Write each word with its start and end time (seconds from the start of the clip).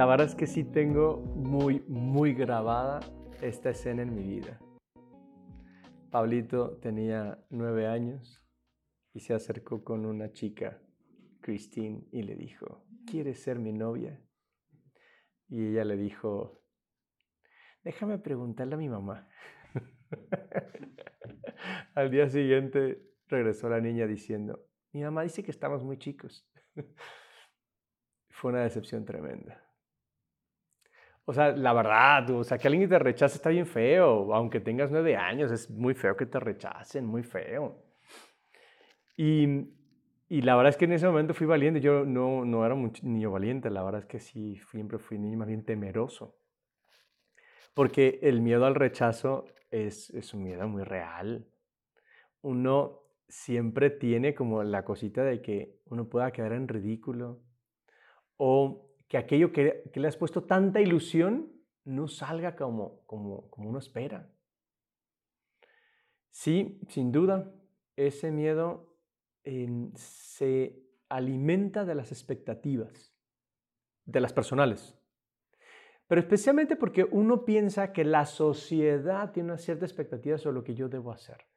la 0.00 0.06
verdad 0.06 0.28
es 0.28 0.34
que 0.34 0.46
sí 0.46 0.64
tengo 0.64 1.18
muy, 1.18 1.84
muy 1.86 2.32
grabada 2.32 3.00
esta 3.42 3.68
escena 3.68 4.00
en 4.00 4.14
mi 4.14 4.22
vida. 4.22 4.58
Pablito 6.10 6.78
tenía 6.78 7.44
nueve 7.50 7.86
años 7.86 8.42
y 9.12 9.20
se 9.20 9.34
acercó 9.34 9.84
con 9.84 10.06
una 10.06 10.32
chica, 10.32 10.80
Christine, 11.42 12.08
y 12.12 12.22
le 12.22 12.34
dijo, 12.34 12.82
¿quieres 13.04 13.42
ser 13.42 13.58
mi 13.58 13.74
novia? 13.74 14.24
Y 15.48 15.66
ella 15.66 15.84
le 15.84 15.98
dijo, 15.98 16.62
déjame 17.84 18.16
preguntarle 18.16 18.76
a 18.76 18.78
mi 18.78 18.88
mamá. 18.88 19.28
Al 21.94 22.10
día 22.10 22.30
siguiente 22.30 23.02
regresó 23.28 23.68
la 23.68 23.82
niña 23.82 24.06
diciendo, 24.06 24.64
mi 24.92 25.02
mamá 25.02 25.24
dice 25.24 25.42
que 25.42 25.50
estamos 25.50 25.84
muy 25.84 25.98
chicos. 25.98 26.48
Fue 28.30 28.50
una 28.50 28.62
decepción 28.62 29.04
tremenda. 29.04 29.69
O 31.24 31.32
sea, 31.32 31.52
la 31.52 31.72
verdad, 31.72 32.28
o 32.30 32.42
sea, 32.42 32.58
que 32.58 32.68
alguien 32.68 32.88
te 32.88 32.98
rechace 32.98 33.36
está 33.36 33.50
bien 33.50 33.66
feo, 33.66 34.34
aunque 34.34 34.60
tengas 34.60 34.90
nueve 34.90 35.16
años, 35.16 35.52
es 35.52 35.70
muy 35.70 35.94
feo 35.94 36.16
que 36.16 36.26
te 36.26 36.40
rechacen, 36.40 37.06
muy 37.06 37.22
feo. 37.22 37.84
Y, 39.16 39.68
y 40.28 40.42
la 40.42 40.56
verdad 40.56 40.70
es 40.70 40.76
que 40.76 40.86
en 40.86 40.92
ese 40.92 41.06
momento 41.06 41.34
fui 41.34 41.46
valiente, 41.46 41.80
yo 41.80 42.04
no, 42.04 42.44
no 42.44 42.64
era 42.64 42.74
un 42.74 42.92
niño 43.02 43.30
valiente, 43.30 43.70
la 43.70 43.82
verdad 43.82 44.00
es 44.00 44.06
que 44.06 44.18
sí, 44.18 44.56
siempre 44.70 44.98
fui 44.98 45.18
niño 45.18 45.38
más 45.38 45.48
bien 45.48 45.64
temeroso. 45.64 46.36
Porque 47.74 48.18
el 48.22 48.40
miedo 48.40 48.66
al 48.66 48.74
rechazo 48.74 49.44
es, 49.70 50.10
es 50.10 50.34
un 50.34 50.42
miedo 50.42 50.66
muy 50.68 50.82
real. 50.82 51.46
Uno 52.42 53.02
siempre 53.28 53.90
tiene 53.90 54.34
como 54.34 54.62
la 54.64 54.84
cosita 54.84 55.22
de 55.22 55.40
que 55.40 55.80
uno 55.86 56.08
pueda 56.08 56.32
quedar 56.32 56.52
en 56.52 56.66
ridículo 56.66 57.40
o 58.36 58.89
que 59.10 59.18
aquello 59.18 59.52
que, 59.52 59.90
le 59.92 60.06
has 60.06 60.16
puesto 60.16 60.44
tanta 60.44 60.80
ilusión 60.80 61.52
no 61.84 62.06
salga 62.06 62.54
como, 62.54 63.04
como, 63.06 63.50
como 63.50 63.68
uno 63.68 63.80
espera. 63.80 64.30
Sí, 66.30 66.80
sin 66.88 67.10
duda, 67.10 67.52
ese 67.96 68.30
miedo 68.30 68.96
em, 69.42 69.90
se 69.96 70.80
alimenta 71.08 71.84
de 71.84 71.96
las 71.96 72.12
expectativas, 72.12 73.12
de 74.04 74.20
las 74.20 74.32
personales. 74.32 74.96
Pero 76.06 76.20
especialmente 76.20 76.76
porque 76.76 77.02
uno 77.02 77.44
piensa 77.44 77.92
que 77.92 78.04
la 78.04 78.26
sociedad 78.26 79.32
tiene 79.32 79.48
una 79.48 79.58
cierta 79.58 79.84
expectativa 79.84 80.38
sobre 80.38 80.54
lo 80.54 80.62
que 80.62 80.76
yo 80.76 80.88
debo 80.88 81.10
hacer. 81.10 81.48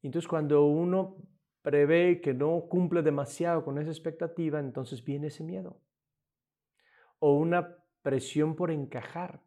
Entonces 0.00 0.26
cuando 0.26 0.64
uno 0.64 1.18
prevé 1.60 2.22
que 2.22 2.32
no 2.32 2.66
cumple 2.70 3.02
demasiado 3.02 3.62
con 3.62 3.76
esa 3.76 3.90
expectativa, 3.90 4.58
entonces 4.58 5.04
viene 5.04 5.26
ese 5.26 5.44
miedo 5.44 5.84
o 7.26 7.32
una 7.32 7.78
presión 8.02 8.54
por 8.54 8.70
encajar. 8.70 9.40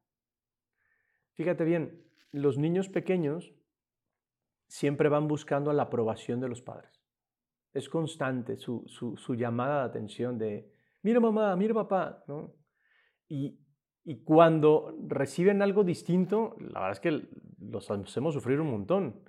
Fíjate 1.35 1.63
bien, 1.63 2.03
los 2.31 2.57
niños 2.57 2.89
pequeños 2.89 3.53
siempre 4.67 5.09
van 5.09 5.27
buscando 5.27 5.71
la 5.73 5.83
aprobación 5.83 6.39
de 6.39 6.49
los 6.49 6.63
padres. 6.63 7.05
Es 7.73 7.87
constante 7.87 8.57
su, 8.57 8.83
llamada 9.37 9.81
de 9.81 9.89
atención 9.89 10.39
de, 10.39 10.71
mira 11.03 11.19
mamá, 11.19 11.55
mira 11.55 11.75
papá, 11.75 12.25
Y, 13.29 13.59
cuando 14.23 14.97
reciben 15.07 15.61
algo 15.61 15.83
distinto, 15.83 16.55
la 16.59 16.79
verdad 16.79 16.93
es 16.93 16.99
que 16.99 17.29
los 17.59 17.91
hacemos 17.91 18.33
sufrir 18.33 18.59
un 18.59 18.71
montón. 18.71 19.23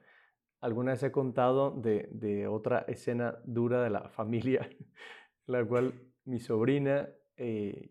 Alguna 0.62 0.92
vez 0.92 1.02
he 1.02 1.12
contado 1.12 1.70
de, 1.72 2.08
de 2.12 2.48
otra 2.48 2.86
escena 2.88 3.38
dura 3.44 3.82
de 3.82 3.90
la 3.90 4.08
familia, 4.08 4.66
la 5.44 5.62
cual 5.66 5.92
mi 6.24 6.40
sobrina 6.40 7.10
eh, 7.36 7.90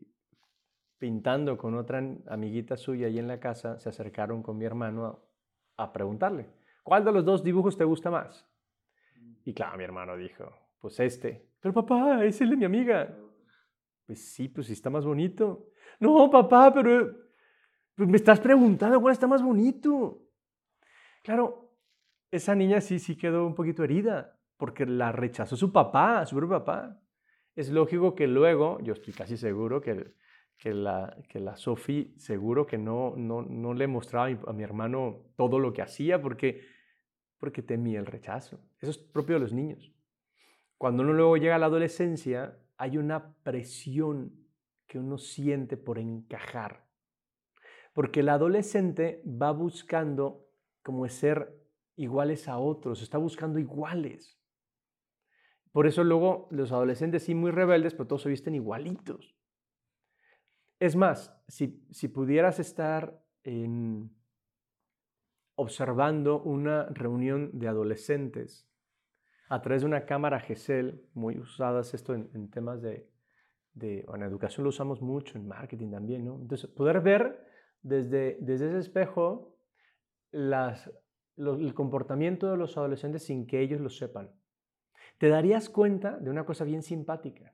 pintando 0.98 1.58
con 1.58 1.76
otra 1.76 2.02
amiguita 2.28 2.78
suya 2.78 3.08
ahí 3.08 3.20
en 3.20 3.28
la 3.28 3.40
casa, 3.40 3.80
se 3.80 3.90
acercaron 3.90 4.42
con 4.42 4.58
mi 4.58 4.66
hermano 4.66 5.20
a, 5.78 5.94
preguntarle, 5.94 6.50
¿cuál 6.84 7.06
de 7.06 7.12
los 7.12 7.24
dos 7.26 7.44
dibujos 7.44 7.78
te 7.78 7.84
gusta 7.84 8.10
más? 8.10 8.48
Y 9.46 9.54
claro, 9.54 9.78
mi 9.78 9.84
hermano 9.84 10.18
dijo, 10.18 10.52
pues 10.80 11.00
este. 11.00 11.50
Pero 11.60 11.74
papá, 11.74 12.26
es 12.26 12.42
el 12.42 12.50
de 12.50 12.58
mi 12.58 12.66
amiga. 12.66 13.16
Pues 14.06 14.34
sí, 14.34 14.48
pues 14.50 14.68
sí 14.68 14.74
está 14.74 14.90
más 14.90 15.06
bonito. 15.06 15.70
No, 16.00 16.30
papá, 16.30 16.74
pero 16.74 17.12
pues 17.96 18.10
me 18.10 18.18
estás 18.18 18.40
preguntando 18.40 19.00
cuál 19.00 19.14
está 19.14 19.28
más 19.28 19.42
bonito. 19.42 20.24
Claro, 21.24 21.74
esa 22.32 22.56
niña 22.56 22.82
sí, 22.82 23.00
sí 23.00 23.16
quedó 23.18 23.46
un 23.46 23.56
poquito 23.56 23.84
herida, 23.84 24.40
porque 24.58 24.86
la 24.86 25.12
rechazó 25.12 25.56
su 25.56 25.72
papá, 25.72 26.26
su 26.26 26.36
propio 26.36 26.60
papá. 26.60 27.00
Es 27.56 27.70
lógico 27.70 28.16
que 28.16 28.28
luego, 28.28 28.80
yo 28.82 28.94
estoy 28.94 29.14
casi 29.14 29.36
seguro 29.36 29.82
que 29.82 30.14
que 30.58 30.74
la, 30.74 31.16
que 31.30 31.40
la 31.40 31.56
Sophie 31.56 32.14
seguro 32.18 32.66
que 32.66 32.78
no, 32.78 33.14
no, 33.16 33.44
no 33.44 33.74
le 33.74 33.88
mostraba 33.88 34.28
a 34.48 34.54
mi, 34.54 34.64
hermano 34.64 35.26
todo 35.36 35.60
lo 35.60 35.72
que 35.72 35.82
hacía 35.82 36.22
porque, 36.22 36.62
porque 37.38 37.62
temía 37.62 38.00
el 38.00 38.08
rechazo. 38.08 38.60
Eso 38.80 38.92
es 38.92 38.98
propio 38.98 39.36
de 39.36 39.42
los 39.42 39.54
niños. 39.54 39.94
Cuando 40.78 41.04
uno 41.04 41.14
luego 41.14 41.38
llega 41.38 41.56
a 41.56 41.60
la 41.60 41.68
adolescencia, 41.68 42.58
hay 42.78 42.98
una 42.98 43.36
presión 43.44 44.48
que 44.88 45.00
uno 45.00 45.18
siente 45.18 45.78
por 45.78 46.00
encajar. 46.00 46.88
Porque 47.94 48.22
el 48.22 48.30
adolescente 48.30 49.24
va 49.26 49.52
buscando 49.52 50.48
como 50.84 51.08
ser 51.10 51.56
iguales 51.96 52.48
a 52.48 52.58
otros, 52.58 53.02
está 53.02 53.18
buscando 53.18 53.60
iguales. 53.60 54.40
Por 55.72 55.86
eso 55.86 56.04
luego 56.04 56.48
los 56.52 56.72
adolescentes 56.72 57.24
sí 57.24 57.36
muy 57.36 57.52
rebeldes, 57.52 57.94
pero 57.94 58.08
todos 58.08 58.24
se 58.24 58.30
visten 58.30 58.56
igualitos. 58.56 59.37
Es 60.80 60.96
más, 60.96 61.36
si, 61.48 61.68
pudieras 62.08 62.60
estar 62.60 63.20
observando 65.56 66.42
una 66.44 66.86
reunión 66.88 67.50
de 67.54 67.68
adolescentes 67.68 68.70
a 69.50 69.62
través 69.62 69.82
de 69.82 69.88
una 69.88 70.06
cámara 70.06 70.40
GESEL, 70.40 71.08
muy 71.14 71.38
usadas 71.38 71.94
esto 71.94 72.14
en, 72.14 72.50
temas 72.52 72.82
de, 72.82 73.10
de 73.74 74.06
en 74.14 74.24
educación 74.24 74.66
lo 74.66 74.70
usamos 74.70 75.02
mucho, 75.02 75.38
en 75.38 75.48
marketing 75.48 75.92
también, 75.92 76.26
¿no? 76.26 76.36
Entonces, 76.42 76.70
poder 76.70 77.02
ver 77.02 77.48
desde, 77.82 78.38
desde 78.42 78.68
ese 78.68 78.80
espejo 78.80 79.58
las, 80.32 80.92
el 81.38 81.74
comportamiento 81.74 82.52
de 82.52 82.58
los 82.58 82.78
adolescentes 82.78 83.24
sin 83.24 83.48
que 83.48 83.62
ellos 83.62 83.80
lo 83.80 83.90
sepan. 83.90 84.32
Te 85.18 85.30
darías 85.30 85.70
cuenta 85.70 86.18
de 86.18 86.30
una 86.30 86.46
cosa 86.46 86.66
bien 86.66 86.84
simpática. 86.84 87.54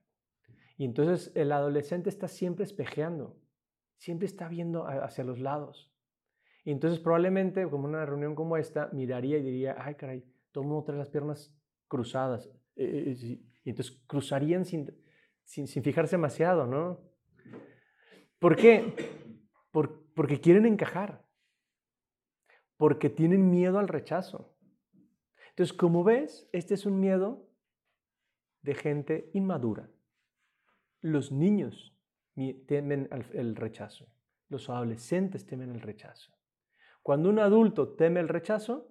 Entonces 0.86 1.32
el 1.36 1.52
adolescente 1.52 2.10
está 2.10 2.28
siempre 2.28 2.66
espejeando, 2.66 3.38
siempre 3.98 4.26
está 4.26 4.48
viendo 4.48 4.86
hacia 4.88 5.24
los 5.24 5.40
lados. 5.40 5.92
Y 6.64 6.72
entonces 6.72 7.00
probablemente, 7.00 7.70
como 7.70 7.86
una 7.86 8.06
reunión 8.06 8.36
como 8.36 8.58
esta, 8.58 8.90
miraría 8.94 9.38
y 9.38 9.44
diría, 9.44 9.76
ay 9.80 9.96
caray, 9.96 10.24
todo 10.52 10.64
mundo 10.64 10.84
trae 10.84 10.98
las 10.98 11.10
piernas 11.10 11.54
cruzadas. 11.88 12.48
Eh, 12.76 13.16
eh, 13.22 13.40
y 13.64 13.70
entonces 13.70 14.02
cruzarían 14.08 14.66
sin, 14.66 14.94
sin, 15.44 15.68
fijarse 15.84 16.16
demasiado, 16.16 16.66
¿no? 16.66 17.00
¿Por 18.40 18.56
qué? 18.56 18.94
porque 19.72 20.40
quieren 20.40 20.68
encajar, 20.68 21.26
porque 22.78 23.10
tienen 23.10 23.50
miedo 23.50 23.80
al 23.80 23.88
rechazo. 23.88 24.56
Entonces, 25.50 25.76
como 25.76 26.04
ves, 26.04 26.48
este 26.52 26.76
es 26.76 26.86
un 26.86 27.00
miedo 27.00 27.50
de 28.62 28.76
gente 28.76 29.32
inmadura. 29.34 29.90
Los 31.04 31.34
niños 31.34 31.94
temen 32.66 33.10
el 33.34 33.56
rechazo. 33.58 34.08
Los 34.48 34.70
adolescentes 34.70 35.46
temen 35.46 35.70
el 35.70 35.82
rechazo. 35.82 36.34
Cuando 37.02 37.30
un 37.30 37.40
adulto 37.40 37.90
teme 37.90 38.22
el 38.22 38.30
rechazo, 38.30 38.90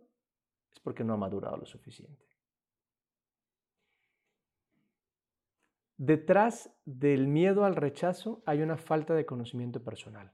es 0.71 0.79
porque 0.81 1.05
no 1.05 1.15
ha 1.15 1.17
madurado 1.17 1.57
lo 1.57 1.65
suficiente. 1.65 2.23
Detrás 5.97 6.71
del 6.85 7.29
miedo 7.29 7.65
al 7.65 7.77
rechazo 7.77 8.43
hay 8.45 8.61
una 8.61 8.77
falta 8.77 9.15
de 9.15 9.25
conocimiento 9.25 9.83
personal. 9.83 10.31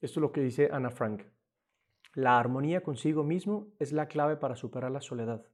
Esto 0.00 0.20
es 0.20 0.22
lo 0.22 0.32
que 0.32 0.40
dice 0.40 0.70
Ana 0.72 0.90
Frank. 0.90 1.24
La 2.14 2.38
armonía 2.38 2.82
consigo 2.82 3.22
mismo 3.22 3.74
es 3.78 3.92
la 3.92 4.08
clave 4.08 4.36
para 4.36 4.56
superar 4.56 4.90
la 4.90 5.02
soledad. 5.02 5.46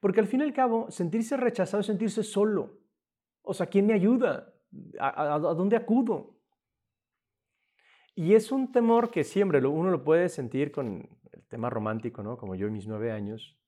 Porque 0.00 0.18
al 0.18 0.26
fin 0.26 0.40
y 0.40 0.44
al 0.44 0.52
cabo, 0.52 0.90
sentirse 0.90 1.36
rechazado 1.36 1.82
es 1.82 1.86
sentirse 1.86 2.24
solo. 2.24 2.83
O 3.44 3.52
sea, 3.52 3.66
¿quién 3.66 3.86
me 3.86 3.92
ayuda? 3.92 4.52
¿A, 4.98 5.38
dónde 5.38 5.76
acudo? 5.76 6.40
Y 8.14 8.34
es 8.34 8.50
un 8.50 8.72
temor 8.72 9.10
que 9.10 9.22
siempre 9.22 9.64
uno 9.64 9.90
lo 9.90 10.02
puede 10.02 10.28
sentir 10.28 10.72
con 10.72 11.08
el 11.32 11.46
tema 11.46 11.68
romántico, 11.68 12.22
¿no? 12.22 12.38
Como 12.38 12.54
yo 12.54 12.66
en 12.66 12.72
mis 12.72 12.86
nueve 12.86 13.12
años. 13.12 13.58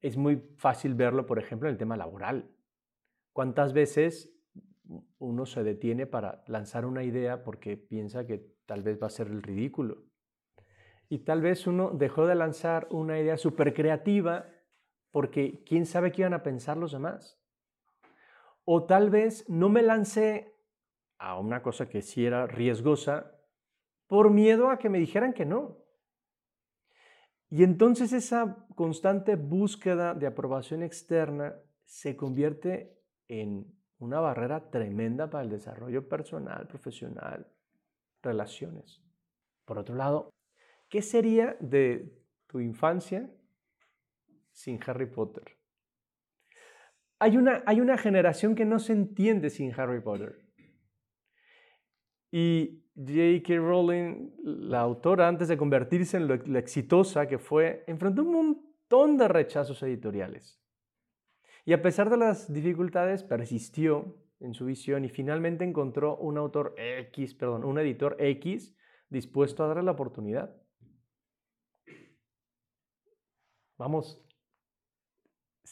Es 0.00 0.16
muy 0.16 0.36
fácil 0.56 0.94
verlo, 0.94 1.24
por 1.26 1.38
ejemplo, 1.38 1.68
en 1.68 1.72
el 1.72 1.78
tema 1.78 1.96
laboral. 1.96 2.50
¿Cuántas 3.32 3.72
veces 3.72 4.36
uno 5.18 5.46
se 5.46 5.62
detiene 5.62 6.06
para 6.06 6.44
lanzar 6.46 6.84
una 6.84 7.02
idea 7.02 7.42
porque 7.42 7.76
piensa 7.76 8.26
que 8.26 8.52
tal 8.66 8.82
vez 8.82 9.00
va 9.02 9.06
a 9.06 9.10
ser 9.10 9.28
el 9.28 9.42
ridículo? 9.42 10.04
Y 11.08 11.20
tal 11.20 11.40
vez 11.40 11.66
uno 11.66 11.90
dejó 11.90 12.26
de 12.26 12.34
lanzar 12.34 12.86
una 12.90 13.18
idea 13.18 13.36
súper 13.38 13.72
creativa 13.72 14.46
porque 15.10 15.62
quién 15.64 15.86
sabe 15.86 16.12
qué 16.12 16.22
iban 16.22 16.34
a 16.34 16.42
pensar 16.42 16.76
los 16.76 16.92
demás. 16.92 17.41
O 18.64 18.84
tal 18.84 19.10
vez 19.10 19.48
no 19.48 19.68
me 19.68 19.82
lancé 19.82 20.54
a 21.18 21.38
una 21.38 21.62
cosa 21.62 21.88
que 21.88 22.02
sí 22.02 22.24
era 22.26 22.46
riesgosa 22.46 23.32
por 24.06 24.30
miedo 24.30 24.70
a 24.70 24.78
que 24.78 24.88
me 24.88 24.98
dijeran 24.98 25.32
que 25.32 25.46
no. 25.46 25.78
Y 27.48 27.64
entonces 27.64 28.12
esa 28.12 28.66
constante 28.74 29.36
búsqueda 29.36 30.14
de 30.14 30.26
aprobación 30.26 30.82
externa 30.82 31.54
se 31.84 32.16
convierte 32.16 32.98
en 33.28 33.66
una 33.98 34.20
barrera 34.20 34.70
tremenda 34.70 35.30
para 35.30 35.44
el 35.44 35.50
desarrollo 35.50 36.08
personal, 36.08 36.66
profesional, 36.66 37.46
relaciones. 38.22 39.02
Por 39.64 39.78
otro 39.78 39.94
lado, 39.94 40.30
¿qué 40.88 41.02
sería 41.02 41.56
de 41.60 42.12
tu 42.46 42.60
infancia 42.60 43.30
sin 44.50 44.80
Harry 44.86 45.06
Potter? 45.06 45.61
Hay 47.22 47.36
una, 47.36 47.62
hay 47.66 47.80
una 47.80 47.96
generación 47.96 48.56
que 48.56 48.64
no 48.64 48.80
se 48.80 48.94
entiende 48.94 49.48
sin 49.48 49.72
Harry 49.78 50.00
Potter. 50.00 50.44
Y 52.32 52.82
J.K. 52.96 53.58
Rowling, 53.58 54.32
la 54.42 54.80
autora, 54.80 55.28
antes 55.28 55.46
de 55.46 55.56
convertirse 55.56 56.16
en 56.16 56.26
lo, 56.26 56.34
exitosa 56.58 57.28
que 57.28 57.38
fue, 57.38 57.84
enfrentó 57.86 58.22
un 58.22 58.32
montón 58.32 59.16
de 59.18 59.28
rechazos 59.28 59.80
editoriales. 59.84 60.60
Y 61.64 61.74
a 61.74 61.80
pesar 61.80 62.10
de 62.10 62.16
las 62.16 62.52
dificultades, 62.52 63.22
persistió 63.22 64.16
en 64.40 64.52
su 64.52 64.64
visión 64.64 65.04
y 65.04 65.08
finalmente 65.08 65.62
encontró 65.62 66.16
un 66.16 66.38
autor 66.38 66.74
X, 66.76 67.34
perdón, 67.34 67.64
un 67.64 67.78
editor 67.78 68.16
X 68.18 68.76
dispuesto 69.08 69.62
a 69.62 69.68
darle 69.68 69.84
la 69.84 69.92
oportunidad. 69.92 70.60
Vamos, 73.78 74.26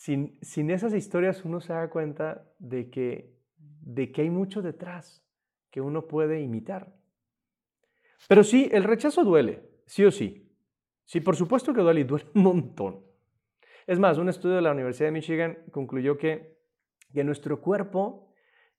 sin, 0.01 0.39
sin 0.41 0.71
esas 0.71 0.95
historias 0.95 1.45
uno 1.45 1.61
se 1.61 1.75
da 1.75 1.91
cuenta 1.91 2.51
de 2.59 2.89
que, 2.89 3.37
de 3.59 4.11
que 4.11 4.23
hay 4.23 4.31
mucho 4.31 4.63
detrás 4.63 5.23
que 5.71 5.83
uno 5.83 6.09
puede 6.09 6.41
imitar. 6.41 6.91
Pero 8.27 8.43
sí, 8.43 8.71
el 8.73 8.85
rechazo 8.85 9.25
duele, 9.25 9.63
sí 9.85 10.03
o 10.07 10.11
sí. 10.11 10.51
Sí, 11.05 11.21
por 11.21 11.37
supuesto 11.37 11.75
que 11.75 11.83
duele 11.83 12.01
y 12.01 12.05
duele 12.05 12.25
un 12.35 12.43
montón. 12.45 13.05
Es 13.87 13.99
más, 13.99 14.17
un 14.17 14.31
estudio 14.31 14.57
de 14.57 14.63
la 14.63 14.73
Universidad 14.73 15.09
de 15.09 15.13
Michigan 15.13 15.59
concluyó 15.71 16.17
que, 16.17 16.57
que 17.13 17.23
nuestro 17.23 17.61
cuerpo 17.61 18.33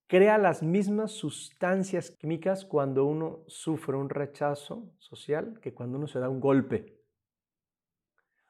crea 0.07 0.39
las 0.39 0.63
mismas 0.63 1.11
sustancias 1.11 2.09
químicas 2.09 2.65
cuando 2.65 3.05
uno 3.05 3.43
sufre 3.45 3.95
un 3.95 4.09
rechazo 4.09 4.91
social 4.97 5.59
que 5.61 5.71
cuando 5.71 5.99
uno 5.99 6.07
se 6.07 6.17
da 6.17 6.29
un 6.29 6.39
golpe. 6.39 6.99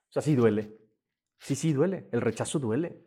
O 0.07 0.13
sea, 0.13 0.21
sí 0.21 0.35
duele. 0.35 0.80
Sí, 1.41 1.55
sí 1.55 1.73
duele. 1.73 2.07
El 2.11 2.21
rechazo 2.21 2.59
duele. 2.59 3.03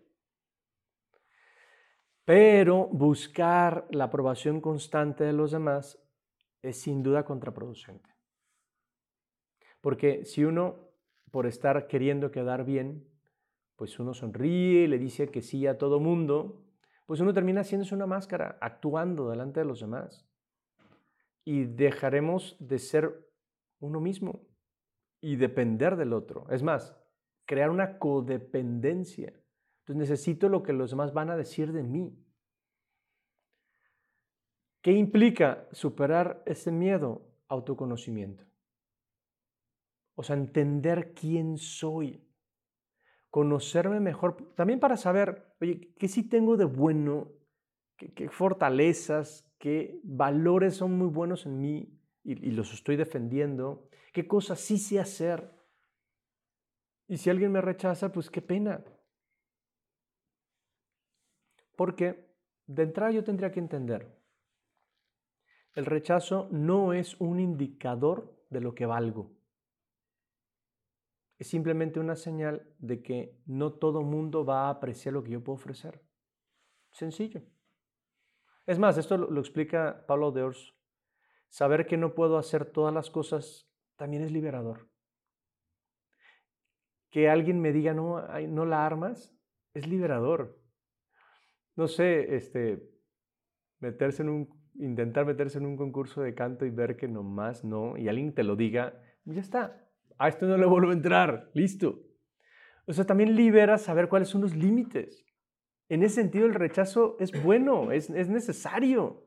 Pero 2.25 2.88
buscar 2.88 3.86
la 3.90 4.04
aprobación 4.04 4.60
constante 4.60 5.25
de 5.25 5.32
los 5.32 5.52
demás 5.52 6.02
es 6.60 6.81
sin 6.81 7.02
duda 7.02 7.25
contraproducente. 7.25 8.10
Porque 9.81 10.25
si 10.25 10.44
uno, 10.44 10.88
por 11.31 11.46
estar 11.46 11.86
queriendo 11.86 12.31
quedar 12.31 12.64
bien, 12.64 13.06
pues 13.76 13.98
uno 14.00 14.14
sonríe 14.14 14.84
y 14.84 14.86
le 14.88 14.98
dice 14.98 15.28
que 15.28 15.42
sí 15.42 15.66
a 15.66 15.78
todo 15.78 16.00
mundo, 16.00 16.64
pues 17.06 17.20
uno 17.20 17.34
termina 17.34 17.60
haciéndose 17.60 17.94
una 17.94 18.06
máscara, 18.06 18.58
actuando 18.60 19.28
delante 19.28 19.60
de 19.60 19.66
los 19.66 19.81
demás. 19.81 20.26
Y 21.44 21.64
dejaremos 21.66 22.56
de 22.58 22.78
ser 22.78 23.31
uno 23.78 24.00
mismo 24.00 24.48
y 25.20 25.36
depender 25.36 25.96
del 25.96 26.14
otro. 26.14 26.46
Es 26.50 26.62
más, 26.62 26.96
crear 27.46 27.70
una 27.70 27.99
codependencia 27.99 29.32
entonces 29.85 30.11
necesito 30.11 30.49
lo 30.49 30.62
que 30.62 30.73
los 30.73 30.91
demás 30.91 31.12
van 31.12 31.29
a 31.29 31.37
decir 31.37 31.70
de 31.73 31.82
mí. 31.82 32.19
¿Qué 34.81 34.93
implica 34.93 35.69
superar 35.73 36.43
ese 36.46 36.73
miedo? 36.73 37.31
Autoconocimiento. 37.49 38.44
O 40.14 40.23
sea, 40.23 40.37
entender 40.37 41.12
quién 41.12 41.58
soy. 41.58 42.26
Conocerme 43.29 44.00
mejor. 44.00 44.55
También 44.55 44.81
para 44.81 44.96
saber, 44.96 45.55
oye, 45.61 45.93
¿qué 45.99 46.08
sí 46.08 46.26
tengo 46.31 46.56
de 46.56 46.64
bueno? 46.64 47.32
¿Qué, 47.99 48.31
fortalezas? 48.31 49.46
¿Qué 49.58 50.00
valores 50.02 50.76
son 50.76 50.96
muy 50.96 51.08
buenos 51.08 51.44
en 51.44 51.61
mí 51.61 52.00
y, 52.23 52.49
y 52.49 52.52
los 52.52 52.73
estoy 52.73 52.96
defendiendo? 52.96 53.91
¿Qué 54.14 54.26
cosas 54.26 54.61
sí 54.61 54.79
sé 54.79 54.99
hacer? 54.99 55.54
Y 57.06 57.17
si 57.19 57.31
alguien 57.31 57.53
me 57.53 57.61
rechaza, 57.61 58.11
pues 58.12 58.31
qué 58.31 58.41
pena. 58.41 58.83
Porque 61.77 62.35
de 62.67 62.83
entrada 62.83 63.12
yo 63.12 63.25
tendría 63.25 63.51
que 63.51 63.61
entender, 63.61 64.17
el 65.75 65.87
rechazo 65.87 66.49
no 66.51 66.93
es 66.93 67.21
un 67.21 67.41
indicador 67.41 68.47
de 68.49 68.61
lo 68.61 68.75
que 68.75 68.87
valgo. 68.87 69.33
Es 71.37 71.49
simplemente 71.49 71.99
una 71.99 72.15
señal 72.15 72.73
de 72.79 73.03
que 73.03 73.43
no 73.45 73.73
todo 73.73 74.03
mundo 74.03 74.45
va 74.45 74.67
a 74.67 74.71
apreciar 74.71 75.15
lo 75.15 75.25
que 75.25 75.33
yo 75.33 75.43
puedo 75.43 75.56
ofrecer. 75.56 76.01
Sencillo. 76.93 77.43
Es 78.67 78.79
más, 78.79 78.97
esto 78.97 79.17
lo, 79.19 79.41
explica 79.41 80.06
Pablo 80.06 80.31
de 80.31 80.45
Ors. 80.45 80.75
Saber 81.49 81.87
que 81.87 81.97
no 81.97 82.15
puedo 82.15 82.39
hacer 82.39 82.65
todas 82.65 82.95
las 82.95 83.11
cosas 83.11 83.69
también 83.97 84.23
es 84.23 84.31
liberador. 84.31 84.89
Que 87.14 87.28
alguien 87.28 87.61
me 87.61 87.70
diga, 87.70 87.94
no, 87.94 88.26
no 88.49 88.64
la 88.64 88.84
armas, 88.84 89.38
es 89.72 89.87
liberador 89.87 90.64
no 91.76 91.88
sé, 91.88 92.37
este, 92.37 92.88
meterse 93.81 94.22
en 94.22 94.28
un, 94.28 94.49
intentar 94.75 95.26
meterse 95.26 95.58
en 95.58 95.66
un 95.66 95.76
concurso 95.76 96.22
de 96.22 96.34
canto 96.34 96.64
y 96.64 96.70
ver 96.70 96.96
que 96.96 97.08
nomás 97.08 97.64
no, 97.64 97.96
y 97.96 98.08
alguien 98.08 98.34
te 98.34 98.44
lo 98.44 98.56
diga, 98.56 99.00
ya 99.25 99.40
está, 99.40 99.88
a 100.19 100.28
esto 100.28 100.46
no 100.46 100.56
le 100.56 100.66
vuelvo 100.66 100.90
a 100.90 100.94
entrar, 100.94 101.50
listo. 101.55 102.00
O 102.87 102.93
sea, 102.93 103.06
también 103.06 103.34
libera 103.34 103.78
saber 103.78 104.08
cuáles 104.08 104.28
son 104.28 104.43
los 104.43 104.55
límites. 104.55 105.25
En 105.88 106.02
ese 106.02 106.17
sentido, 106.17 106.46
el 106.46 106.55
rechazo 106.55 107.17
es 107.19 107.31
bueno, 107.43 107.93
es, 107.93 108.10
es 108.10 108.28
necesario. 108.28 109.26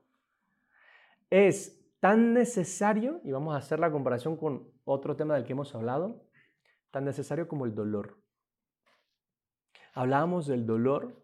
Es 1.30 1.84
tan 2.00 2.34
necesario, 2.34 3.20
y 3.24 3.32
vamos 3.32 3.56
a 3.56 3.58
hacer 3.58 3.80
la 3.80 3.92
comparación 3.92 4.38
con 4.38 4.72
otro 4.86 5.16
tema 5.16 5.36
del 5.36 5.44
que 5.44 5.54
hemos 5.54 5.74
hablado, 5.74 6.24
tan 6.98 7.06
necesario 7.06 7.48
como 7.48 7.68
el 7.68 7.76
dolor. 7.76 8.18
Hablábamos 9.94 10.48
del 10.48 10.66
dolor 10.66 11.16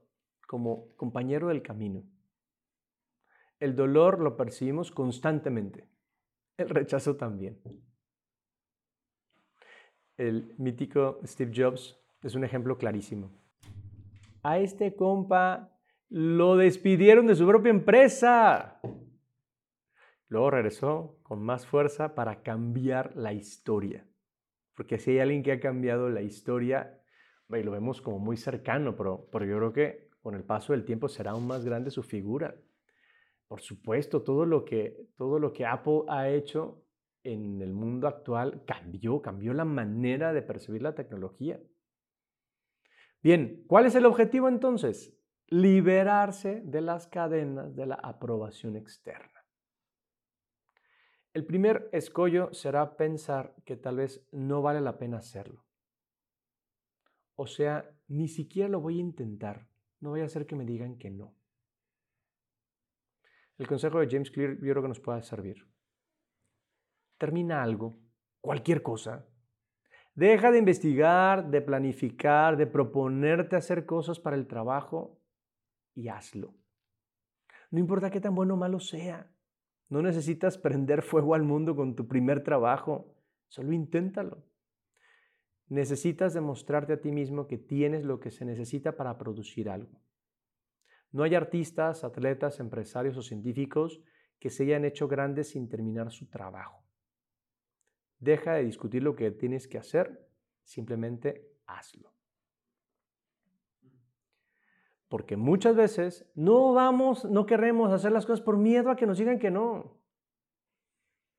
como 0.46 0.96
compañero 0.98 1.48
del 1.48 1.64
camino. 1.64 2.04
El 3.60 3.76
dolor 3.76 4.20
lo 4.20 4.38
percibimos 4.38 4.92
constantemente, 4.92 5.90
el 6.58 6.70
rechazo 6.70 7.16
también. 7.16 7.60
El 10.16 10.54
mítico 10.60 11.20
Steve 11.26 11.52
Jobs 11.56 12.00
es 12.22 12.36
un 12.36 12.44
ejemplo 12.44 12.78
clarísimo. 12.78 13.32
A 14.44 14.60
este 14.60 14.96
compa 14.96 15.76
lo 16.10 16.56
despidieron 16.56 17.26
de 17.26 17.36
su 17.36 17.48
propia 17.48 17.72
empresa. 17.72 18.80
Luego 20.28 20.52
regresó 20.52 21.18
con 21.24 21.42
más 21.42 21.66
fuerza 21.66 22.14
para 22.14 22.44
cambiar 22.44 23.16
la 23.16 23.34
historia. 23.34 24.06
Porque 24.76 24.98
si 24.98 25.12
hay 25.12 25.20
alguien 25.20 25.44
que 25.44 25.52
ha 25.52 25.60
cambiado 25.60 26.10
la 26.10 26.22
historia, 26.22 27.00
y 27.50 27.64
lo 27.64 27.72
vemos 27.72 28.02
como 28.02 28.20
muy 28.20 28.38
cercano, 28.38 28.96
pero, 28.96 29.28
pero 29.32 29.46
yo 29.46 29.58
creo 29.58 29.74
que 29.74 30.10
con 30.22 30.36
el 30.36 30.44
paso 30.44 30.74
del 30.74 30.86
tiempo 30.86 31.08
será 31.08 31.32
aún 31.32 31.46
más 31.46 31.66
grande 31.66 31.92
su 31.92 32.02
figura. 32.02 32.56
Por 33.48 33.62
supuesto, 33.62 34.24
todo 34.24 34.46
lo 34.46 34.66
que, 34.66 34.98
todo 35.16 35.38
lo 35.38 35.54
que 35.54 35.66
Apple 35.66 36.04
ha 36.08 36.30
hecho 36.30 36.84
en 37.24 37.62
el 37.62 37.74
mundo 37.74 38.08
actual 38.08 38.64
cambió, 38.66 39.22
cambió 39.22 39.54
la 39.54 39.66
manera 39.66 40.34
de 40.34 40.42
percibir 40.42 40.82
la 40.82 40.96
tecnología. 40.96 41.60
Bien, 43.22 43.64
¿cuál 43.68 43.86
es 43.86 43.96
el 43.96 44.06
objetivo 44.06 44.50
entonces? 44.50 45.18
Liberarse 45.48 46.62
de 46.66 46.82
las 46.82 47.08
cadenas 47.08 47.76
de 47.76 47.86
la 47.86 47.96
aprobación 47.96 48.76
externa. 48.76 49.43
El 51.34 51.46
primer 51.46 51.90
escollo 51.92 52.54
será 52.54 52.96
pensar 52.96 53.56
que 53.66 53.76
tal 53.76 53.98
vez 53.98 54.28
no 54.32 54.62
vale 54.62 54.82
la 54.82 55.00
pena 55.00 55.18
hacerlo. 55.18 55.66
O 57.36 57.48
sea, 57.48 57.90
ni 58.08 58.28
siquiera 58.28 58.70
lo 58.70 58.80
voy 58.80 58.98
a 58.98 59.02
intentar. 59.02 59.68
No 60.00 60.12
voy 60.12 60.22
a 60.22 60.26
hacer 60.26 60.46
que 60.46 60.56
me 60.56 60.66
digan 60.66 60.98
que 60.98 61.10
no. 61.10 61.36
El 63.58 63.68
consejo 63.68 64.00
de 64.00 64.08
James 64.10 64.30
Clear 64.30 64.56
yo 64.56 64.60
creo 64.60 64.82
que 64.84 64.88
nos 64.88 65.00
puede 65.00 65.24
servir. 65.24 65.68
Termina 67.18 67.64
algo, 67.64 67.98
cualquier 68.40 68.84
cosa. 68.84 69.26
Deja 70.14 70.52
de 70.52 70.60
investigar, 70.60 71.50
de 71.50 71.62
planificar, 71.62 72.58
de 72.58 72.68
proponerte 72.68 73.56
hacer 73.56 73.88
cosas 73.88 74.20
para 74.20 74.36
el 74.36 74.46
trabajo 74.46 75.20
y 75.96 76.10
hazlo. 76.10 76.54
No 77.72 77.80
importa 77.80 78.12
qué 78.12 78.22
tan 78.22 78.36
bueno 78.36 78.54
o 78.54 78.58
malo 78.58 78.80
sea. 78.80 79.33
No 79.94 80.02
necesitas 80.02 80.58
prender 80.58 81.04
fuego 81.04 81.36
al 81.36 81.44
mundo 81.44 81.76
con 81.76 81.96
tu 81.96 82.08
primer 82.08 82.44
trabajo. 82.44 83.16
Solo 83.48 83.74
inténtalo. 83.74 84.44
Necesitas 85.68 86.34
demostrarte 86.34 86.94
a 86.94 87.00
ti 87.00 87.12
mismo 87.12 87.46
que 87.46 87.60
tienes 87.60 88.04
lo 88.04 88.20
que 88.20 88.32
se 88.32 88.44
necesita 88.44 88.98
para 88.98 89.20
producir 89.20 89.70
algo. 89.70 90.02
No 91.12 91.22
hay 91.22 91.36
artistas, 91.36 92.04
atletas, 92.04 92.60
empresarios 92.60 93.18
o 93.18 93.22
científicos 93.22 94.02
que 94.40 94.50
se 94.50 94.64
hayan 94.64 94.84
hecho 94.84 95.08
grandes 95.08 95.50
sin 95.50 95.70
terminar 95.70 96.10
su 96.10 96.28
trabajo. 96.28 96.84
Deja 98.18 98.56
de 98.56 98.64
discutir 98.64 99.04
lo 99.04 99.16
que 99.16 99.30
tienes 99.30 99.68
que 99.68 99.78
hacer, 99.78 100.28
simplemente 100.64 101.52
hazlo. 101.68 102.12
Porque 105.14 105.38
muchas 105.38 105.76
veces 105.76 106.26
no 106.34 106.74
vamos, 106.74 107.24
no 107.26 107.46
queremos 107.46 107.94
hacer 107.94 108.12
las 108.12 108.26
cosas 108.26 108.44
por 108.44 108.58
miedo 108.58 108.90
a 108.90 108.96
que 108.96 109.06
nos 109.06 109.20
digan 109.20 109.38
que 109.38 109.52
no. 109.52 110.02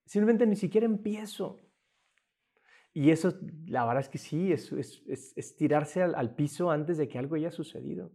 Simplemente 0.06 0.46
ni 0.46 0.54
siquiera 0.54 0.86
empiezo. 0.86 1.60
Y 2.92 3.10
eso, 3.10 3.36
la 3.66 3.84
verdad 3.84 4.02
es 4.02 4.08
que 4.08 4.18
sí, 4.18 4.52
es, 4.52 4.70
es, 4.72 5.56
tirarse 5.56 6.04
al, 6.04 6.36
piso 6.36 6.70
antes 6.70 6.98
de 6.98 7.08
que 7.08 7.18
algo 7.18 7.34
haya 7.34 7.50
sucedido. 7.50 8.12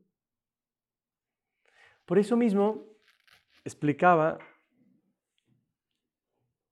Por 2.06 2.20
eso 2.20 2.38
mismo, 2.38 2.86
explicaba, 3.66 4.40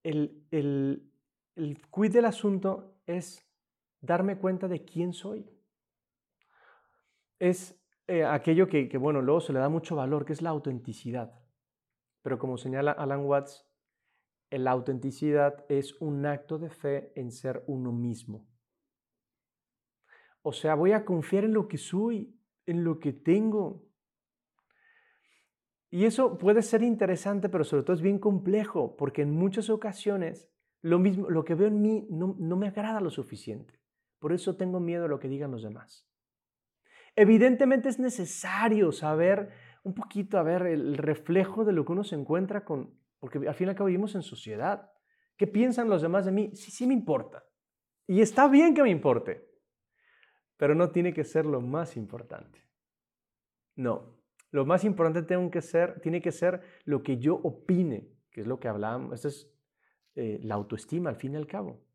el, 0.01 0.47
el, 0.49 1.11
el 1.57 1.81
quid 1.93 2.13
del 2.13 2.23
asunto 2.23 3.01
es 3.05 3.45
darme 3.99 4.37
cuenta 4.37 4.69
de 4.69 4.85
quién 4.85 5.11
soy. 5.11 5.45
Es 7.37 7.77
eh, 8.07 8.23
aquello 8.23 8.67
que, 8.67 8.87
que, 8.87 8.97
bueno, 8.97 9.21
luego 9.21 9.41
se 9.41 9.53
le 9.53 9.59
da 9.59 9.69
mucho 9.69 9.95
valor, 9.95 10.25
que 10.25 10.33
es 10.33 10.41
la 10.41 10.49
autenticidad. 10.49 11.33
Pero 12.21 12.39
como 12.39 12.57
señala 12.57 12.91
Alan 12.91 13.25
Watts, 13.25 13.67
la 14.49 14.71
autenticidad 14.71 15.65
es 15.69 15.99
un 16.01 16.25
acto 16.25 16.57
de 16.57 16.69
fe 16.69 17.11
en 17.15 17.31
ser 17.31 17.63
uno 17.67 17.91
mismo. 17.91 18.47
O 20.41 20.53
sea, 20.53 20.75
voy 20.75 20.93
a 20.93 21.03
confiar 21.03 21.43
en 21.43 21.53
lo 21.53 21.67
que 21.67 21.77
soy, 21.77 22.39
en 22.65 22.83
lo 22.83 22.99
que 22.99 23.11
tengo. 23.11 23.85
Y 25.89 26.05
eso 26.05 26.37
puede 26.37 26.61
ser 26.61 26.83
interesante, 26.83 27.49
pero 27.49 27.63
sobre 27.63 27.83
todo 27.83 27.95
es 27.95 28.01
bien 28.01 28.19
complejo, 28.19 28.95
porque 28.95 29.23
en 29.23 29.31
muchas 29.31 29.69
ocasiones 29.69 30.49
lo, 30.81 30.99
mismo, 30.99 31.29
lo 31.29 31.43
que 31.43 31.55
veo 31.55 31.67
en 31.67 31.81
mí 31.81 32.07
no 32.09 32.55
me 32.55 32.67
agrada 32.67 33.01
lo 33.01 33.09
suficiente. 33.09 33.81
Por 34.19 34.31
eso 34.31 34.55
tengo 34.55 34.79
miedo 34.79 35.05
a 35.05 35.09
lo 35.09 35.19
que 35.19 35.27
digan 35.27 35.51
los 35.51 35.63
demás. 35.63 36.06
Evidentemente 37.17 37.89
es 37.89 37.97
necesario 37.97 38.91
saber 38.91 39.49
un 39.83 39.95
poquito, 39.95 40.37
a 40.37 40.57
el 40.57 40.97
reflejo 40.97 41.65
de 41.65 41.73
lo 41.73 41.83
que 41.83 41.93
uno 41.93 42.03
se 42.03 42.13
encuentra 42.13 42.63
con, 42.63 42.93
porque 43.19 43.39
al 43.39 43.55
fin 43.55 43.67
y 43.67 43.69
al 43.71 43.75
cabo 43.75 43.87
vivimos 43.87 44.13
en 44.13 44.21
sociedad. 44.21 44.91
¿Qué 45.35 45.47
piensan 45.47 45.89
los 45.89 46.03
demás 46.03 46.25
de 46.25 46.31
mí? 46.31 46.51
Sí, 46.53 46.69
sí 46.69 46.85
me 46.85 46.93
importa. 46.93 47.43
Y 48.05 48.21
está 48.21 48.47
bien 48.47 48.75
que 48.75 48.83
me 48.83 48.91
importe, 48.91 49.49
pero 50.57 50.75
no 50.75 50.91
tiene 50.91 51.11
que 51.11 51.23
ser 51.23 51.47
lo 51.47 51.59
más 51.59 51.97
importante. 51.97 52.61
No, 53.75 54.21
lo 54.51 54.65
más 54.67 54.83
importante 54.83 55.23
tengo 55.23 55.49
que 55.49 55.63
ser, 55.63 55.99
tiene 56.01 56.21
que 56.21 56.31
ser 56.31 56.61
lo 56.85 57.01
que 57.01 57.17
yo 57.17 57.35
opine, 57.35 58.11
que 58.29 58.41
es 58.41 58.47
lo 58.47 58.59
que 58.59 58.67
hablábamos. 58.67 59.15
Esto 59.15 59.27
es 59.29 59.51
eh, 60.13 60.39
la 60.43 60.53
autoestima, 60.53 61.09
al 61.09 61.15
fin 61.15 61.33
y 61.33 61.37
al 61.37 61.47
cabo. 61.47 61.86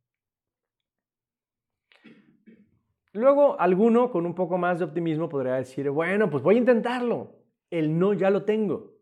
Luego, 3.13 3.61
alguno 3.61 4.11
con 4.11 4.25
un 4.25 4.35
poco 4.35 4.57
más 4.57 4.79
de 4.79 4.87
optimismo 4.87 5.29
podría 5.29 5.55
decir, 5.55 5.91
bueno, 5.91 6.31
pues 6.31 6.43
voy 6.43 6.57
a 6.57 6.59
intentarlo. 6.59 7.39
El 7.71 7.99
no 7.99 8.15
ya 8.15 8.31
lo 8.31 8.45
tengo. 8.45 8.93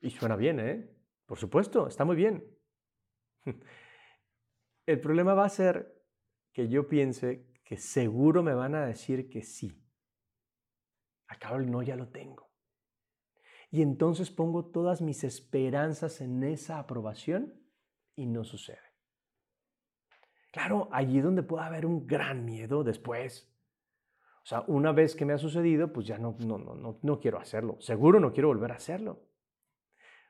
Y 0.00 0.10
suena 0.10 0.36
bien, 0.36 0.60
¿eh? 0.60 0.90
Por 1.26 1.38
supuesto, 1.38 1.86
está 1.86 2.04
muy 2.04 2.16
bien. 2.16 2.44
El 4.86 5.00
problema 5.00 5.34
va 5.34 5.44
a 5.44 5.50
ser 5.50 6.02
que 6.52 6.68
yo 6.68 6.88
piense 6.88 7.46
que 7.64 7.76
seguro 7.76 8.42
me 8.42 8.54
van 8.54 8.74
a 8.74 8.86
decir 8.86 9.28
que 9.28 9.42
sí. 9.42 9.80
Acabo 11.28 11.58
el 11.58 11.70
no 11.70 11.82
ya 11.82 11.94
lo 11.94 12.08
tengo. 12.08 12.50
Y 13.70 13.82
entonces 13.82 14.32
pongo 14.32 14.72
todas 14.72 15.00
mis 15.00 15.22
esperanzas 15.22 16.20
en 16.20 16.42
esa 16.42 16.80
aprobación 16.80 17.54
y 18.16 18.26
no 18.26 18.42
sucede. 18.42 18.89
Claro, 20.50 20.88
allí 20.92 21.20
donde 21.20 21.42
puede 21.42 21.64
haber 21.64 21.86
un 21.86 22.06
gran 22.06 22.44
miedo 22.44 22.82
después. 22.82 23.50
O 24.42 24.46
sea, 24.46 24.64
una 24.66 24.92
vez 24.92 25.14
que 25.14 25.24
me 25.24 25.32
ha 25.32 25.38
sucedido, 25.38 25.92
pues 25.92 26.06
ya 26.06 26.18
no, 26.18 26.36
no, 26.44 26.58
no, 26.58 26.98
no 27.00 27.20
quiero 27.20 27.38
hacerlo. 27.38 27.76
Seguro 27.80 28.18
no 28.18 28.32
quiero 28.32 28.48
volver 28.48 28.72
a 28.72 28.76
hacerlo. 28.76 29.22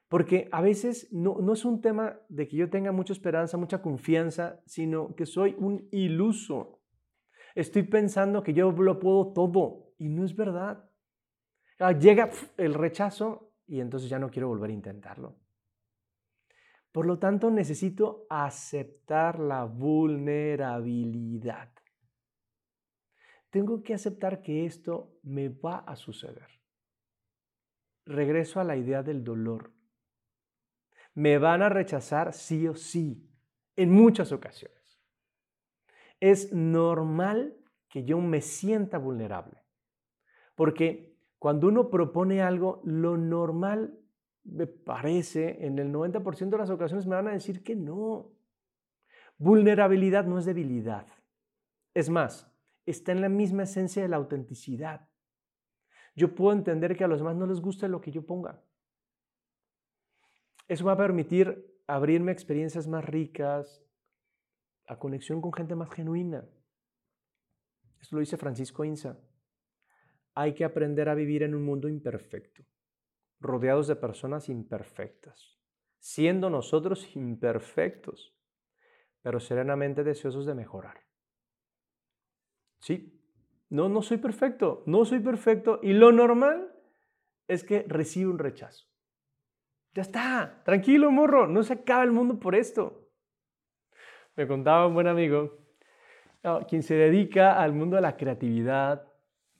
Porque 0.08 0.48
a 0.50 0.60
veces 0.60 1.08
no, 1.12 1.38
no 1.40 1.52
es 1.52 1.64
un 1.64 1.80
tema 1.80 2.18
de 2.28 2.48
que 2.48 2.56
yo 2.56 2.68
tenga 2.68 2.90
mucha 2.90 3.12
esperanza, 3.12 3.56
mucha 3.56 3.80
confianza, 3.80 4.60
sino 4.66 5.14
que 5.14 5.24
soy 5.24 5.54
un 5.56 5.88
iluso. 5.92 6.80
Estoy 7.54 7.84
pensando 7.84 8.42
que 8.42 8.52
yo 8.52 8.72
lo 8.72 8.98
puedo 8.98 9.32
todo 9.32 9.94
y 9.98 10.08
no 10.08 10.24
es 10.24 10.34
verdad. 10.34 10.90
Ah, 11.78 11.92
llega 11.92 12.30
el 12.56 12.74
rechazo 12.74 13.52
y 13.66 13.80
entonces 13.80 14.10
ya 14.10 14.18
no 14.18 14.30
quiero 14.30 14.48
volver 14.48 14.70
a 14.70 14.74
intentarlo. 14.74 15.36
Por 16.92 17.06
lo 17.06 17.18
tanto, 17.18 17.50
necesito 17.50 18.26
aceptar 18.28 19.38
la 19.38 19.64
vulnerabilidad. 19.64 21.72
Tengo 23.50 23.82
que 23.82 23.94
aceptar 23.94 24.42
que 24.42 24.66
esto 24.66 25.18
me 25.22 25.48
va 25.48 25.78
a 25.78 25.96
suceder. 25.96 26.48
Regreso 28.06 28.60
a 28.60 28.64
la 28.64 28.76
idea 28.76 29.02
del 29.02 29.22
dolor 29.22 29.72
me 31.14 31.38
van 31.38 31.62
a 31.62 31.68
rechazar 31.68 32.32
sí 32.32 32.66
o 32.68 32.74
sí, 32.74 33.28
en 33.76 33.92
muchas 33.92 34.32
ocasiones. 34.32 35.00
Es 36.20 36.52
normal 36.52 37.56
que 37.88 38.04
yo 38.04 38.20
me 38.20 38.40
sienta 38.40 38.98
vulnerable, 38.98 39.64
porque 40.54 41.16
cuando 41.38 41.68
uno 41.68 41.90
propone 41.90 42.42
algo, 42.42 42.80
lo 42.84 43.16
normal 43.16 43.98
me 44.44 44.66
parece, 44.66 45.64
en 45.64 45.78
el 45.78 45.92
90% 45.92 46.50
de 46.50 46.58
las 46.58 46.70
ocasiones 46.70 47.06
me 47.06 47.16
van 47.16 47.28
a 47.28 47.32
decir 47.32 47.62
que 47.62 47.76
no. 47.76 48.32
Vulnerabilidad 49.38 50.24
no 50.24 50.38
es 50.38 50.44
debilidad. 50.44 51.06
Es 51.94 52.08
más, 52.08 52.50
está 52.86 53.12
en 53.12 53.20
la 53.20 53.28
misma 53.28 53.64
esencia 53.64 54.02
de 54.02 54.08
la 54.08 54.16
autenticidad. 54.16 55.08
Yo 56.14 56.34
puedo 56.34 56.52
entender 56.52 56.96
que 56.96 57.04
a 57.04 57.08
los 57.08 57.20
demás 57.20 57.36
no 57.36 57.46
les 57.46 57.60
guste 57.60 57.88
lo 57.88 58.00
que 58.00 58.10
yo 58.10 58.26
ponga. 58.26 58.62
Eso 60.68 60.84
va 60.84 60.92
a 60.92 60.96
permitir 60.96 61.82
abrirme 61.86 62.32
experiencias 62.32 62.86
más 62.86 63.04
ricas, 63.04 63.84
a 64.86 64.98
conexión 64.98 65.40
con 65.40 65.52
gente 65.52 65.74
más 65.74 65.90
genuina. 65.90 66.44
Esto 68.00 68.16
lo 68.16 68.20
dice 68.20 68.36
Francisco 68.36 68.84
Inza. 68.84 69.18
Hay 70.34 70.54
que 70.54 70.64
aprender 70.64 71.08
a 71.08 71.14
vivir 71.14 71.42
en 71.42 71.54
un 71.54 71.64
mundo 71.64 71.88
imperfecto, 71.88 72.64
rodeados 73.40 73.88
de 73.88 73.96
personas 73.96 74.48
imperfectas, 74.48 75.58
siendo 75.98 76.50
nosotros 76.50 77.08
imperfectos, 77.16 78.34
pero 79.22 79.40
serenamente 79.40 80.04
deseosos 80.04 80.46
de 80.46 80.54
mejorar. 80.54 81.00
Sí, 82.78 83.20
no, 83.68 83.88
no 83.88 84.02
soy 84.02 84.18
perfecto, 84.18 84.82
no 84.86 85.04
soy 85.04 85.20
perfecto 85.20 85.80
y 85.82 85.92
lo 85.92 86.12
normal 86.12 86.74
es 87.46 87.64
que 87.64 87.84
recibo 87.86 88.30
un 88.30 88.38
rechazo. 88.38 88.86
Ya 89.92 90.02
está, 90.02 90.62
tranquilo, 90.64 91.10
morro, 91.10 91.46
no 91.46 91.62
se 91.62 91.74
acaba 91.74 92.04
el 92.04 92.12
mundo 92.12 92.38
por 92.38 92.54
esto. 92.54 93.08
Me 94.36 94.46
contaba 94.46 94.86
un 94.86 94.94
buen 94.94 95.08
amigo, 95.08 95.58
quien 96.68 96.82
se 96.82 96.94
dedica 96.94 97.60
al 97.60 97.72
mundo 97.72 97.96
de 97.96 98.02
la 98.02 98.16
creatividad, 98.16 99.09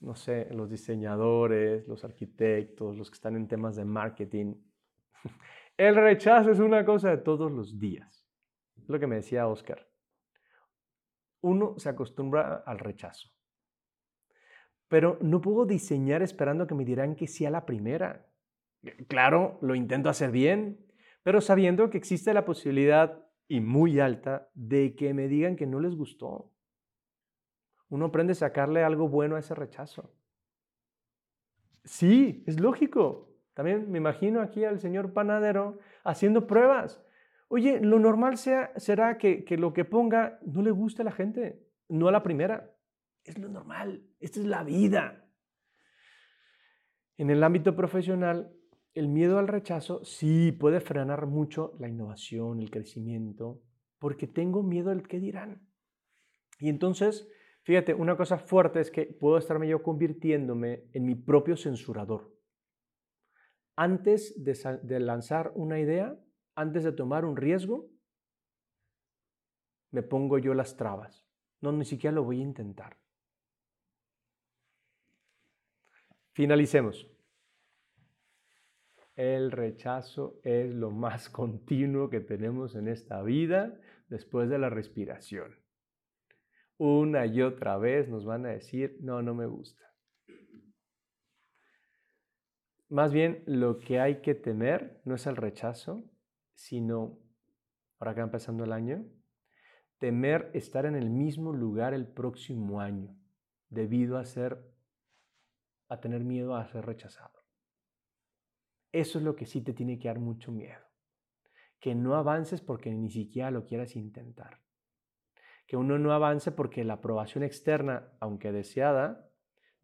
no 0.00 0.14
sé, 0.14 0.48
los 0.50 0.70
diseñadores, 0.70 1.86
los 1.86 2.04
arquitectos, 2.04 2.96
los 2.96 3.10
que 3.10 3.14
están 3.14 3.36
en 3.36 3.48
temas 3.48 3.76
de 3.76 3.84
marketing. 3.84 4.54
El 5.76 5.94
rechazo 5.94 6.50
es 6.50 6.58
una 6.58 6.84
cosa 6.84 7.10
de 7.10 7.18
todos 7.18 7.52
los 7.52 7.78
días. 7.78 8.26
Es 8.76 8.88
lo 8.88 8.98
que 8.98 9.06
me 9.06 9.16
decía 9.16 9.46
Oscar. 9.46 9.86
Uno 11.42 11.74
se 11.78 11.88
acostumbra 11.88 12.62
al 12.66 12.78
rechazo. 12.78 13.30
Pero 14.88 15.18
no 15.20 15.40
puedo 15.40 15.66
diseñar 15.66 16.22
esperando 16.22 16.66
que 16.66 16.74
me 16.74 16.84
dirán 16.84 17.14
que 17.14 17.26
sí 17.26 17.46
a 17.46 17.50
la 17.50 17.64
primera. 17.64 18.26
Claro, 19.08 19.58
lo 19.62 19.74
intento 19.74 20.08
hacer 20.08 20.30
bien, 20.30 20.86
pero 21.22 21.40
sabiendo 21.40 21.90
que 21.90 21.98
existe 21.98 22.34
la 22.34 22.44
posibilidad, 22.44 23.26
y 23.46 23.60
muy 23.60 23.98
alta, 23.98 24.48
de 24.54 24.94
que 24.94 25.12
me 25.12 25.26
digan 25.26 25.56
que 25.56 25.66
no 25.66 25.80
les 25.80 25.96
gustó. 25.96 26.49
Uno 27.90 28.06
aprende 28.06 28.32
a 28.32 28.36
sacarle 28.36 28.82
algo 28.82 29.08
bueno 29.08 29.36
a 29.36 29.40
ese 29.40 29.54
rechazo. 29.54 30.10
Sí, 31.84 32.42
es 32.46 32.58
lógico. 32.58 33.34
También 33.52 33.90
me 33.90 33.98
imagino 33.98 34.40
aquí 34.40 34.64
al 34.64 34.78
señor 34.78 35.12
panadero 35.12 35.78
haciendo 36.04 36.46
pruebas. 36.46 37.04
Oye, 37.48 37.80
lo 37.80 37.98
normal 37.98 38.38
sea, 38.38 38.72
será 38.76 39.18
que, 39.18 39.44
que 39.44 39.58
lo 39.58 39.72
que 39.72 39.84
ponga 39.84 40.38
no 40.46 40.62
le 40.62 40.70
guste 40.70 41.02
a 41.02 41.04
la 41.04 41.12
gente, 41.12 41.60
no 41.88 42.08
a 42.08 42.12
la 42.12 42.22
primera. 42.22 42.72
Es 43.24 43.38
lo 43.38 43.48
normal, 43.48 44.02
esta 44.20 44.40
es 44.40 44.46
la 44.46 44.62
vida. 44.62 45.28
En 47.16 47.28
el 47.28 47.42
ámbito 47.42 47.74
profesional, 47.76 48.54
el 48.94 49.08
miedo 49.08 49.38
al 49.38 49.48
rechazo 49.48 50.04
sí 50.04 50.52
puede 50.52 50.80
frenar 50.80 51.26
mucho 51.26 51.74
la 51.78 51.88
innovación, 51.88 52.60
el 52.60 52.70
crecimiento, 52.70 53.60
porque 53.98 54.26
tengo 54.26 54.62
miedo 54.62 54.90
al 54.90 55.06
que 55.06 55.20
dirán. 55.20 55.60
Y 56.58 56.68
entonces, 56.68 57.28
fíjate, 57.70 57.94
una 57.94 58.16
cosa 58.16 58.36
fuerte 58.36 58.80
es 58.80 58.90
que 58.90 59.06
puedo 59.06 59.38
estarme 59.38 59.68
yo 59.68 59.80
convirtiéndome 59.80 60.88
en 60.92 61.06
mi 61.06 61.14
propio 61.14 61.56
censurador. 61.56 62.36
antes 63.76 64.34
de, 64.42 64.98
lanzar 64.98 65.52
una 65.54 65.78
idea, 65.78 66.18
antes 66.56 66.82
de 66.82 66.90
tomar 66.90 67.24
un 67.24 67.36
riesgo, 67.36 67.88
me 69.92 70.02
pongo 70.02 70.38
yo 70.38 70.52
las 70.52 70.76
trabas. 70.76 71.24
No, 71.60 71.70
ni 71.70 71.84
siquiera 71.84 72.12
lo 72.12 72.24
voy 72.24 72.40
a 72.40 72.42
intentar. 72.42 72.96
Finalicemos. 76.32 77.08
El 79.14 79.52
rechazo 79.52 80.40
es 80.42 80.74
lo 80.74 80.90
más 80.90 81.30
continuo 81.40 82.10
que 82.10 82.18
tenemos 82.18 82.74
en 82.74 82.88
esta 82.88 83.22
vida 83.22 83.80
después 84.08 84.50
de 84.50 84.58
la 84.58 84.70
respiración. 84.70 85.69
Una 86.82 87.26
y 87.26 87.42
otra 87.42 87.76
vez 87.76 88.08
nos 88.08 88.24
van 88.24 88.46
a 88.46 88.52
decir, 88.52 88.96
no, 89.02 89.20
no 89.20 89.34
me 89.34 89.44
gusta. 89.44 89.84
Más 92.88 93.12
bien 93.12 93.42
lo 93.44 93.80
que 93.80 94.00
hay 94.00 94.22
que 94.22 94.34
temer 94.34 95.02
no 95.04 95.16
es 95.16 95.26
el 95.26 95.36
rechazo, 95.36 96.02
sino, 96.54 97.18
ahora 97.98 98.14
que 98.14 98.22
va 98.22 98.28
empezando 98.28 98.64
el 98.64 98.72
año, 98.72 99.04
temer 99.98 100.50
estar 100.54 100.86
en 100.86 100.96
el 100.96 101.10
mismo 101.10 101.52
lugar 101.52 101.92
el 101.92 102.06
próximo 102.06 102.80
año 102.80 103.14
debido 103.68 104.16
a 104.16 104.24
ser 104.24 104.66
a 105.90 106.00
tener 106.00 106.24
miedo 106.24 106.56
a 106.56 106.66
ser 106.66 106.86
rechazado. 106.86 107.44
Eso 108.90 109.18
es 109.18 109.24
lo 109.24 109.36
que 109.36 109.44
sí 109.44 109.60
te 109.60 109.74
tiene 109.74 109.98
que 109.98 110.08
dar 110.08 110.18
mucho 110.18 110.50
miedo. 110.50 110.80
Que 111.78 111.94
no 111.94 112.14
avances 112.14 112.62
porque 112.62 112.90
ni 112.90 113.10
siquiera 113.10 113.50
lo 113.50 113.66
quieras 113.66 113.96
intentar. 113.96 114.62
Que 115.70 115.76
uno 115.76 116.00
no 116.00 116.12
avance 116.12 116.50
porque 116.50 116.82
la 116.82 116.94
aprobación 116.94 117.44
externa, 117.44 118.08
aunque 118.18 118.50
deseada, 118.50 119.30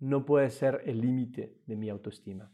no 0.00 0.26
puede 0.26 0.50
ser 0.50 0.83
el 0.85 1.00
límite 1.00 1.61
de 1.64 1.76
mi 1.76 1.88
autoestima. 1.90 2.50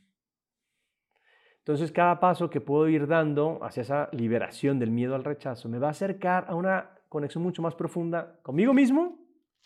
Entonces, 1.57 1.93
cada 1.93 2.21
paso 2.21 2.51
que 2.51 2.61
puedo 2.61 2.91
ir 2.91 3.07
dando 3.07 3.59
hacia 3.65 3.81
esa 3.81 4.11
liberación 4.13 4.79
del 4.79 4.91
miedo 4.91 5.15
al 5.15 5.25
rechazo 5.25 5.71
me 5.71 5.79
va 5.79 5.87
a 5.87 5.93
acercar 5.93 6.45
a 6.47 6.55
una 6.55 6.91
conexión 7.09 7.43
mucho 7.43 7.63
más 7.63 7.75
profunda 7.75 8.39
conmigo 8.43 8.75
mismo, 8.75 9.19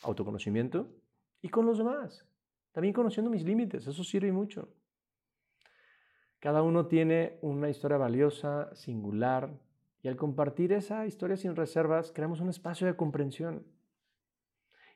autoconocimiento, 0.05 0.87
y 1.43 1.49
con 1.49 1.67
los 1.67 1.79
demás. 1.79 2.25
También 2.71 2.95
conociendo 2.95 3.33
mis 3.33 3.43
límites, 3.43 3.85
eso 3.85 4.05
sirve 4.05 4.31
mucho. 4.31 4.69
Cada 6.39 6.63
uno 6.63 6.87
tiene 6.87 7.41
una 7.43 7.69
historia 7.69 7.97
valiosa, 7.97 8.73
singular, 8.77 9.51
y 10.07 10.09
al 10.09 10.15
compartir 10.15 10.73
esa 10.73 11.05
historia 11.05 11.37
sin 11.37 11.57
reservas, 11.57 12.13
creamos 12.13 12.41
un 12.41 12.49
espacio 12.49 12.87
de 12.87 12.95
comprensión. 12.95 13.67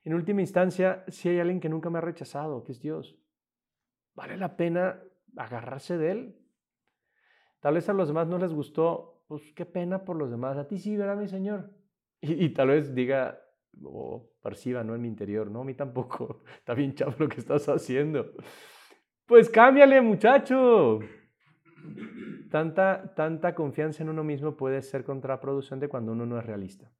En 0.04 0.14
última 0.14 0.40
instancia, 0.40 1.04
si 1.08 1.28
hay 1.28 1.40
alguien 1.40 1.58
que 1.58 1.68
nunca 1.68 1.90
me 1.90 1.98
ha 1.98 2.00
rechazado, 2.00 2.62
que 2.62 2.70
es 2.70 2.80
Dios, 2.80 3.18
vale 4.14 4.36
la 4.36 4.56
pena 4.56 5.02
agarrarse 5.36 5.98
de 5.98 6.12
Él. 6.12 6.36
Tal 7.58 7.74
vez 7.74 7.88
a 7.88 7.92
los 7.92 8.06
demás 8.06 8.28
no 8.28 8.38
les 8.38 8.52
gustó, 8.52 9.24
pues 9.26 9.42
qué 9.52 9.66
pena 9.66 10.04
por 10.04 10.14
los 10.14 10.30
demás. 10.30 10.56
A 10.56 10.68
ti 10.68 10.78
sí, 10.78 10.96
verá 10.96 11.16
mi 11.16 11.26
Señor. 11.26 11.72
Y, 12.20 12.50
tal 12.50 12.68
vez 12.68 12.94
diga, 12.94 13.40
o 13.82 14.30
perciba, 14.40 14.84
¿no? 14.84 14.94
En 14.94 15.02
mi 15.02 15.08
interior, 15.08 15.50
no, 15.50 15.62
a 15.62 15.64
mí 15.64 15.74
tampoco. 15.74 16.44
Está 16.58 16.72
bien 16.72 16.94
chavo 16.94 17.14
lo 17.18 17.28
que 17.28 17.40
estás 17.40 17.68
haciendo. 17.68 18.30
Pues 19.26 19.50
cámbiale, 19.50 20.00
muchacho. 20.02 21.00
Tanta, 22.50 23.14
tanta 23.14 23.54
confianza 23.54 24.02
en 24.02 24.08
uno 24.08 24.24
mismo 24.24 24.56
puede 24.56 24.82
ser 24.82 25.04
contraproducente 25.04 25.88
cuando 25.88 26.12
uno 26.12 26.26
no 26.26 26.38
es 26.38 26.44
realista. 26.44 26.90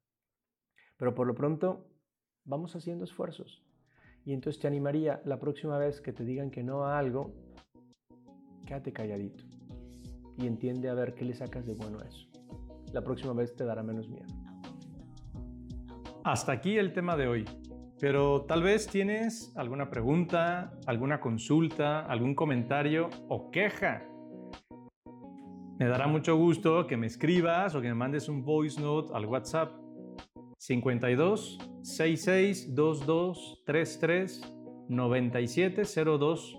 Pero 0.97 1.15
por 1.15 1.27
lo 1.27 1.35
pronto, 1.35 1.89
vamos 2.45 2.77
haciendo 2.77 3.05
esfuerzos. 3.05 3.65
Y 4.25 4.33
entonces 4.33 4.61
te 4.61 4.69
animaría 4.69 5.21
la 5.25 5.39
próxima 5.39 5.79
vez 5.79 6.01
que 6.01 6.13
te 6.13 6.25
digan 6.25 6.51
que 6.51 6.63
no 6.63 6.85
a 6.85 6.99
algo, 6.99 7.33
quédate 8.67 8.93
calladito 8.93 9.43
y 10.37 10.47
entiende 10.47 10.89
a 10.89 10.95
ver 10.95 11.15
qué 11.15 11.25
le 11.25 11.35
sacas 11.35 11.67
de 11.67 11.75
bueno 11.75 11.99
a 12.01 12.07
eso. 12.07 12.29
La 12.93 13.03
próxima 13.03 13.33
vez 13.33 13.55
te 13.55 13.65
dará 13.65 13.83
menos 13.83 14.09
miedo. 14.09 14.27
Hasta 16.25 16.53
aquí 16.53 16.77
el 16.77 16.93
tema 16.93 17.17
de 17.17 17.27
hoy. 17.27 17.45
Pero 17.99 18.47
tal 18.47 18.63
vez 18.63 18.87
tienes 18.87 19.53
alguna 19.57 19.91
pregunta, 19.91 20.73
alguna 20.87 21.21
consulta, 21.21 22.01
algún 22.01 22.35
comentario 22.35 23.11
o 23.29 23.51
queja. 23.51 24.10
Me 25.81 25.87
dará 25.87 26.07
mucho 26.07 26.37
gusto 26.37 26.87
que 26.87 26.99
me 26.99 27.07
escribas 27.07 27.75
o 27.75 27.81
que 27.81 27.89
me 27.89 27.95
mandes 27.95 28.29
un 28.29 28.45
voice 28.45 28.79
note 28.79 29.15
al 29.15 29.25
WhatsApp 29.25 29.73
52 30.59 31.59
66 31.83 32.75
22 32.75 33.63
33 33.65 34.55
9702 34.91 36.59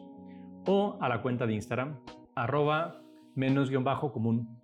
o 0.66 0.98
a 1.00 1.08
la 1.08 1.22
cuenta 1.22 1.46
de 1.46 1.54
Instagram 1.54 2.00
arroba 2.34 3.04
menos 3.36 3.70
guion 3.70 3.84
bajo 3.84 4.12
común. 4.12 4.60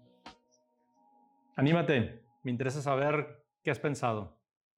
Anímate, 1.55 2.23
me 2.41 2.49
interesa 2.49 2.81
saber 2.81 3.45
qué 3.61 3.69
has 3.69 3.77
pensado. 3.77 4.36